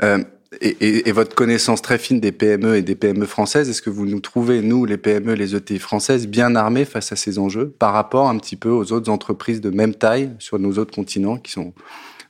Euh, 0.02 0.22
et, 0.60 1.12
votre 1.12 1.34
connaissance 1.34 1.80
très 1.80 1.98
fine 1.98 2.20
des 2.20 2.32
PME 2.32 2.76
et 2.76 2.82
des 2.82 2.96
PME 2.96 3.26
françaises, 3.26 3.68
est-ce 3.70 3.82
que 3.82 3.90
vous 3.90 4.06
nous 4.06 4.20
trouvez, 4.20 4.62
nous, 4.62 4.84
les 4.84 4.96
PME, 4.96 5.34
les 5.34 5.54
ETI 5.54 5.78
françaises, 5.78 6.26
bien 6.26 6.56
armés 6.56 6.84
face 6.84 7.12
à 7.12 7.16
ces 7.16 7.38
enjeux 7.38 7.70
par 7.70 7.92
rapport 7.92 8.28
un 8.28 8.38
petit 8.38 8.56
peu 8.56 8.70
aux 8.70 8.92
autres 8.92 9.10
entreprises 9.10 9.60
de 9.60 9.70
même 9.70 9.94
taille 9.94 10.34
sur 10.38 10.58
nos 10.58 10.78
autres 10.78 10.94
continents 10.94 11.36
qui 11.36 11.52
sont 11.52 11.72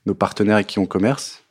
nos 0.06 0.14
partenaires 0.14 0.58
et 0.58 0.64
qui 0.64 0.78
ont 0.78 0.86
commerce? 0.86 1.42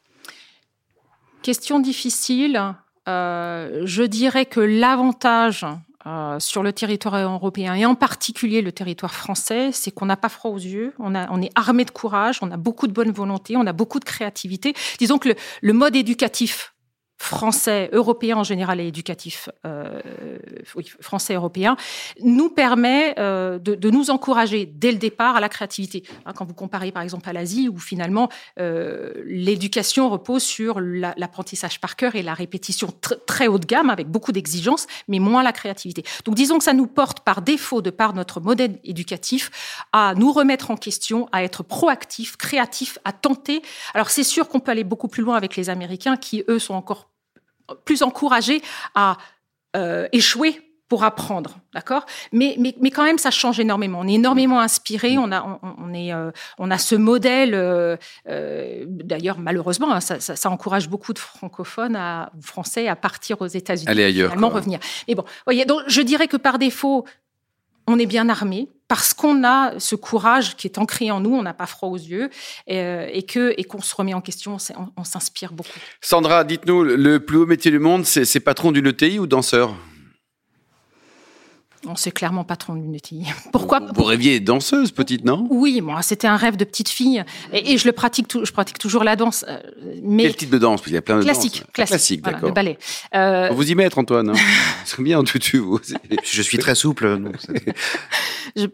Question 1.41 1.79
difficile. 1.79 2.75
Euh, 3.07 3.81
je 3.85 4.03
dirais 4.03 4.45
que 4.45 4.59
l'avantage 4.59 5.65
euh, 6.07 6.39
sur 6.39 6.63
le 6.63 6.71
territoire 6.71 7.17
européen 7.17 7.75
et 7.75 7.85
en 7.85 7.95
particulier 7.95 8.61
le 8.61 8.71
territoire 8.71 9.13
français, 9.13 9.71
c'est 9.73 9.91
qu'on 9.91 10.05
n'a 10.05 10.15
pas 10.15 10.29
froid 10.29 10.51
aux 10.51 10.57
yeux, 10.57 10.93
on, 10.97 11.13
a, 11.13 11.29
on 11.29 11.41
est 11.41 11.51
armé 11.55 11.83
de 11.83 11.91
courage, 11.91 12.39
on 12.41 12.51
a 12.51 12.57
beaucoup 12.57 12.87
de 12.87 12.93
bonne 12.93 13.11
volonté, 13.11 13.57
on 13.57 13.67
a 13.67 13.73
beaucoup 13.73 13.99
de 13.99 14.05
créativité. 14.05 14.73
Disons 14.97 15.17
que 15.17 15.29
le, 15.29 15.35
le 15.61 15.73
mode 15.73 15.95
éducatif 15.95 16.73
français, 17.19 17.89
européen 17.91 18.37
en 18.37 18.43
général 18.43 18.79
et 18.79 18.87
éducatif, 18.87 19.49
euh, 19.65 19.99
oui, 20.75 20.89
français, 21.01 21.35
européen, 21.35 21.75
nous 22.21 22.49
permet 22.49 23.13
euh, 23.19 23.59
de, 23.59 23.75
de, 23.75 23.89
nous 23.89 24.09
encourager 24.09 24.65
dès 24.65 24.91
le 24.91 24.97
départ 24.97 25.35
à 25.35 25.39
la 25.41 25.49
créativité. 25.49 26.03
Hein, 26.25 26.31
quand 26.33 26.45
vous 26.45 26.53
comparez 26.53 26.91
par 26.91 27.03
exemple 27.03 27.29
à 27.29 27.33
l'Asie, 27.33 27.69
où 27.69 27.77
finalement 27.77 28.29
euh, 28.59 29.11
l'éducation 29.25 30.09
repose 30.09 30.43
sur 30.43 30.79
l'apprentissage 30.79 31.81
par 31.81 31.97
cœur 31.97 32.15
et 32.15 32.23
la 32.23 32.33
répétition 32.33 32.87
tr 33.01 33.15
très 33.27 33.47
haut 33.47 33.59
de 33.59 33.65
gamme, 33.65 33.89
avec 33.89 34.07
beaucoup 34.07 34.31
d'exigences, 34.31 34.87
mais 35.07 35.19
moins 35.19 35.43
la 35.43 35.51
créativité. 35.51 36.03
Donc 36.25 36.35
disons 36.35 36.57
que 36.57 36.63
ça 36.63 36.73
nous 36.73 36.87
porte 36.87 37.19
par 37.19 37.41
défaut, 37.41 37.81
de 37.81 37.89
par 37.89 38.13
notre 38.13 38.39
modèle 38.39 38.79
éducatif, 38.83 39.51
à 39.91 40.15
nous 40.15 40.31
remettre 40.31 40.71
en 40.71 40.77
question, 40.77 41.27
à 41.31 41.43
être 41.43 41.63
proactifs, 41.63 42.37
créatifs, 42.37 42.97
à 43.03 43.11
tenter. 43.11 43.61
Alors 43.93 44.09
c'est 44.09 44.23
sûr 44.23 44.47
qu'on 44.47 44.61
peut 44.61 44.71
aller 44.71 44.85
beaucoup 44.85 45.09
plus 45.09 45.21
loin 45.21 45.35
avec 45.35 45.57
les 45.57 45.69
Américains, 45.69 46.15
qui 46.15 46.43
eux 46.47 46.59
sont 46.59 46.73
encore 46.73 47.08
plus 47.85 48.03
encouragés 48.03 48.61
à 48.95 49.17
euh, 49.75 50.07
échouer 50.11 50.69
pour 50.89 51.03
apprendre, 51.03 51.59
d'accord? 51.71 52.05
Mais, 52.31 52.55
mais, 52.57 52.73
mais 52.81 52.89
quand 52.89 53.03
même, 53.03 53.19
ça 53.19 53.29
change 53.29 53.59
énormément. 53.59 53.99
On 53.99 54.07
est 54.07 54.13
énormément 54.13 54.59
inspiré. 54.59 55.19
On 55.19 55.31
a, 55.31 55.43
on, 55.43 55.75
on 55.77 55.93
est, 55.93 56.11
euh, 56.11 56.31
on 56.57 56.71
a 56.71 56.79
ce 56.79 56.95
modèle. 56.95 57.53
Euh, 57.53 57.95
euh 58.27 58.85
D'ailleurs, 58.87 59.37
malheureusement, 59.37 59.93
hein, 59.93 60.01
ça, 60.01 60.19
ça, 60.19 60.35
ça, 60.35 60.49
encourage 60.49 60.89
beaucoup 60.89 61.13
de 61.13 61.19
francophones, 61.19 61.95
à, 61.95 62.31
français, 62.41 62.87
à 62.87 62.95
partir 62.95 63.39
aux 63.41 63.47
États-Unis, 63.47 63.87
aller 63.87 64.03
ailleurs, 64.03 64.31
finalement 64.31 64.49
revenir. 64.49 64.79
Mais 65.07 65.13
bon, 65.13 65.23
voyez, 65.45 65.65
donc 65.65 65.81
je 65.87 66.01
dirais 66.01 66.27
que 66.27 66.37
par 66.37 66.57
défaut, 66.57 67.05
on 67.85 67.99
est 67.99 68.07
bien 68.07 68.27
armé 68.27 68.67
parce 68.89 69.13
qu'on 69.13 69.45
a 69.45 69.79
ce 69.79 69.95
courage 69.95 70.57
qui 70.57 70.67
est 70.67 70.77
ancré 70.77 71.11
en 71.11 71.21
nous, 71.21 71.33
on 71.33 71.43
n'a 71.43 71.53
pas 71.53 71.67
froid 71.67 71.87
aux 71.89 71.97
yeux, 71.97 72.29
et, 72.67 72.81
euh, 72.81 73.21
que 73.21 73.55
qu'on 73.63 73.81
se 73.81 73.95
remet 73.95 74.15
en 74.15 74.21
question, 74.21 74.57
on, 74.75 74.87
on 74.97 75.03
s'inspire 75.05 75.53
beaucoup. 75.53 75.69
Sandra, 76.01 76.43
dites-nous, 76.43 76.83
le 76.83 77.19
plus 77.19 77.37
haut 77.37 77.45
métier 77.45 77.71
du 77.71 77.79
monde, 77.79 78.05
c'est 78.05 78.39
patron 78.39 78.71
d'une 78.71 78.87
ETI 78.87 79.19
ou 79.19 79.27
danseur? 79.27 79.75
On 81.85 81.95
sait 81.95 82.11
clairement 82.11 82.43
patron 82.43 82.75
d'une 82.75 82.95
ETI. 82.95 83.25
Pourquoi 83.51 83.79
Vous, 83.79 83.87
vous 83.95 84.03
rêviez 84.03 84.39
danseuse, 84.39 84.91
petite, 84.91 85.25
non? 85.25 85.47
Oui, 85.49 85.81
moi, 85.81 86.01
c'était 86.01 86.27
un 86.27 86.35
rêve 86.35 86.57
de 86.57 86.65
petite 86.65 86.89
fille, 86.89 87.23
et, 87.53 87.73
et, 87.73 87.77
je 87.77 87.85
le 87.85 87.91
pratique, 87.91 88.27
tout, 88.27 88.45
je 88.45 88.51
pratique 88.51 88.77
toujours 88.77 89.03
la 89.03 89.15
danse. 89.15 89.45
Euh, 89.47 89.59
mais 90.03 90.23
quel 90.23 90.35
type 90.35 90.49
de 90.49 90.57
danse? 90.57 90.81
Il 90.87 90.93
y 90.93 90.97
a 90.97 91.01
plein 91.01 91.19
de 91.19 91.23
classique, 91.23 91.59
danses. 91.59 91.71
classique, 91.73 91.91
classique, 91.91 92.21
voilà, 92.21 92.37
d'accord. 92.37 92.49
le 92.49 92.53
ballet. 92.53 92.77
Euh... 93.15 93.49
Vous 93.51 93.69
y 93.69 93.75
mettre, 93.75 93.97
Antoine. 93.97 94.29
Hein 94.29 94.33
C'est 94.85 95.01
bien 95.01 95.19
en 95.19 95.23
tutu, 95.23 95.59
vous. 95.59 95.79
Je 96.23 96.41
suis 96.41 96.57
très 96.57 96.75
souple. 96.75 97.19
Donc 97.19 97.35
je, 98.55 98.65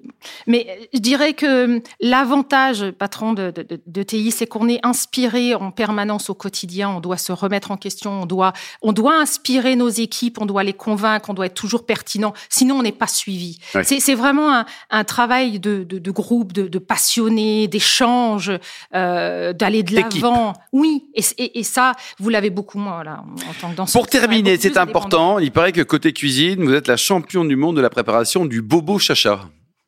mais 0.48 0.90
je 0.94 1.00
dirais 1.00 1.34
que 1.34 1.82
l'avantage, 2.00 2.92
patron 2.92 3.34
de, 3.34 3.52
de, 3.52 3.64
de, 3.64 3.82
de 3.86 4.04
TI, 4.04 4.32
c'est 4.32 4.48
qu'on 4.48 4.68
est 4.70 4.80
inspiré 4.84 5.56
en 5.56 5.72
permanence 5.72 6.30
au 6.30 6.34
quotidien. 6.34 6.90
On 6.90 7.00
doit 7.00 7.18
se 7.18 7.32
remettre 7.32 7.72
en 7.72 7.78
question. 7.78 8.24
On 8.24 8.26
doit, 8.26 8.54
on 8.82 8.94
doit 8.94 9.20
inspirer 9.20 9.76
nos 9.76 9.90
équipes. 9.90 10.40
On 10.40 10.46
doit 10.46 10.64
les 10.64 10.74
convaincre. 10.74 11.30
On 11.30 11.34
doit 11.34 11.48
être 11.48 11.56
toujours 11.56 11.86
pertinent. 11.86 12.34
Sinon, 12.50 12.76
on 12.76 12.84
n'est 12.84 12.92
pas 12.92 13.05
suivi. 13.08 13.60
Ouais. 13.74 13.84
C'est 13.84 14.16
vraiment 14.16 14.54
un, 14.54 14.66
un 14.90 15.04
travail 15.04 15.60
de, 15.60 15.84
de 15.84 16.12
groupe, 16.12 16.54
de, 16.54 16.80
passionnés, 16.80 17.68
d'échange, 17.68 18.52
euh, 18.94 19.54
d'aller 19.54 19.84
de 19.84 19.96
l'avant. 19.96 20.54
Oui, 20.72 21.06
et, 21.16 21.24
et, 21.38 21.60
et, 21.60 21.64
ça, 21.64 21.94
vous 22.20 22.30
l'avez 22.30 22.50
beaucoup 22.50 22.78
moins 22.78 23.04
là, 23.04 23.24
en 23.50 23.54
tant 23.60 23.72
que 23.72 23.76
danseur. 23.76 24.02
Pour 24.02 24.10
terminer, 24.10 24.58
c'est 24.58 24.78
important. 24.78 25.40
Il 25.40 25.52
paraît 25.52 25.72
que 25.72 25.82
côté 25.82 26.14
cuisine, 26.14 26.64
vous 26.64 26.74
êtes 26.74 26.88
la 26.88 26.98
championne 26.98 27.48
du 27.48 27.56
monde 27.56 27.76
de 27.76 27.82
la 27.82 27.90
préparation 27.90 28.46
du 28.46 28.62
bobo 28.62 29.00
chacha. 29.00 29.42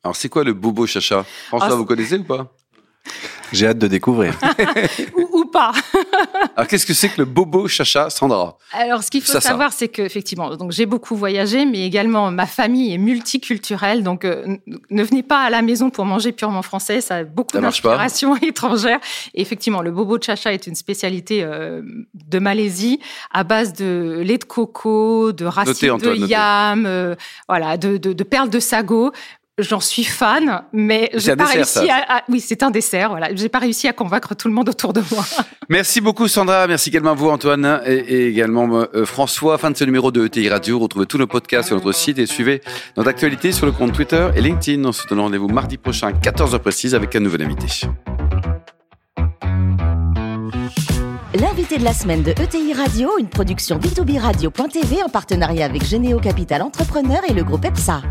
Alors, 0.04 0.16
c'est 0.16 0.30
quoi 0.30 0.44
le 0.44 0.54
bobo 0.54 0.86
chacha? 0.88 1.26
François, 1.48 1.70
Ah, 1.72 1.76
vous 1.76 1.86
connaissez 1.86 2.18
ou 2.18 2.24
pas? 2.24 2.54
J'ai 3.52 3.68
hâte 3.68 3.80
de 3.80 3.88
découvrir. 3.88 4.38
pas. 5.48 5.72
Alors, 6.56 6.68
qu'est-ce 6.68 6.86
que 6.86 6.94
c'est 6.94 7.10
que 7.10 7.20
le 7.20 7.26
bobo 7.26 7.68
chacha, 7.68 8.10
Sandra? 8.10 8.58
Alors, 8.72 9.04
ce 9.04 9.12
qu'il 9.12 9.22
faut 9.22 9.32
Ça, 9.32 9.42
savoir, 9.42 9.74
c'est 9.74 9.88
que 9.88 10.02
effectivement, 10.02 10.56
donc 10.56 10.72
j'ai 10.72 10.86
beaucoup 10.86 11.16
voyagé, 11.16 11.66
mais 11.66 11.86
également 11.86 12.32
ma 12.32 12.46
famille 12.46 12.94
est 12.94 12.98
multiculturelle, 12.98 14.04
donc 14.04 14.26
euh, 14.26 14.58
ne 14.90 15.04
venez 15.04 15.24
pas 15.24 15.44
à 15.44 15.50
la 15.50 15.62
maison 15.62 15.90
pour 15.90 16.06
manger 16.06 16.32
purement 16.32 16.62
français, 16.62 17.02
ça 17.02 17.18
a 17.18 17.24
beaucoup 17.24 17.58
d'inspiration 17.58 18.36
étrangère. 18.42 19.00
Et 19.34 19.42
effectivement, 19.42 19.82
le 19.82 19.92
bobo 19.92 20.18
chacha 20.22 20.54
est 20.54 20.68
une 20.68 20.76
spécialité 20.76 21.44
euh, 21.44 21.82
de 22.14 22.40
Malaisie 22.40 23.00
à 23.32 23.44
base 23.44 23.74
de 23.74 24.22
lait 24.24 24.38
de 24.38 24.44
coco, 24.44 25.32
de 25.32 25.46
racines 25.46 25.98
de 25.98 26.16
yam, 26.16 26.86
euh, 26.86 27.16
voilà, 27.48 27.78
de, 27.78 27.98
de, 27.98 28.14
de 28.14 28.24
perles 28.24 28.50
de 28.50 28.60
sago. 28.60 29.12
J'en 29.60 29.80
suis 29.80 30.04
fan, 30.04 30.62
mais 30.72 31.10
j'ai 31.16 31.36
pas 31.36 31.46
dessert, 31.52 31.82
réussi 31.82 31.90
à, 31.90 32.18
à- 32.18 32.22
oui, 32.30 32.40
c'est 32.40 32.62
un 32.62 32.70
dessert. 32.70 33.10
Voilà, 33.10 33.30
j'ai 33.34 33.50
pas 33.50 33.58
réussi 33.58 33.88
à 33.88 33.94
convaincre 33.94 34.36
tout 34.36 34.48
le 34.48 34.54
monde 34.54 34.70
autour 34.70 34.94
de 34.94 35.02
moi. 35.12 35.26
Merci 35.70 36.00
beaucoup 36.00 36.28
Sandra, 36.28 36.68
merci 36.68 36.90
également 36.90 37.12
à 37.12 37.14
vous 37.16 37.28
Antoine 37.30 37.82
et, 37.86 37.94
et 37.96 38.28
également 38.28 38.70
euh, 38.94 39.04
François. 39.06 39.58
Fin 39.58 39.72
de 39.72 39.76
ce 39.76 39.84
numéro 39.84 40.12
de 40.12 40.26
ETI 40.28 40.48
Radio. 40.50 40.78
Retrouvez 40.78 41.08
tous 41.08 41.18
nos 41.18 41.26
podcasts 41.26 41.70
sur 41.70 41.76
notre 41.76 41.92
site 41.92 42.20
et 42.20 42.28
suivez 42.28 42.62
notre 42.96 43.10
actualité 43.10 43.52
sur 43.52 43.66
le 43.66 43.72
compte 43.72 43.94
Twitter 43.94 44.30
et 44.36 44.42
LinkedIn. 44.42 44.86
On 44.86 44.92
se 44.92 45.08
donne 45.08 45.20
rendez-vous 45.22 45.48
mardi 45.50 45.78
prochain 45.78 46.10
à 46.10 46.12
14h 46.12 46.60
précise 46.60 46.94
avec 46.94 47.16
un 47.16 47.20
nouvel 47.20 47.42
invité. 47.42 47.66
L'invité 51.34 51.78
de 51.80 51.84
la 51.84 51.94
semaine 51.94 52.22
de 52.24 52.32
ETI 52.32 52.74
Radio, 52.74 53.10
une 53.20 53.28
production 53.28 53.78
B2B 53.80 54.20
Radio.tv 54.20 55.04
en 55.04 55.10
partenariat 55.10 55.66
avec 55.66 55.84
Généo 55.84 56.20
Capital 56.20 56.62
Entrepreneur 56.62 57.22
et 57.30 57.34
le 57.34 57.44
groupe 57.44 57.66
EPSA. 57.66 58.02